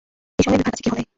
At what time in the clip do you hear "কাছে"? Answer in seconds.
0.67-0.81